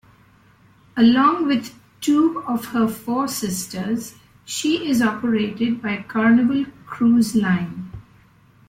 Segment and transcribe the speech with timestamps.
[0.97, 7.91] Along with two of her four sisters, she is operated by Carnival Cruise Line.